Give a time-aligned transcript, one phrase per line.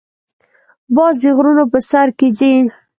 [0.95, 2.53] باز د غرونو په سر کې ځې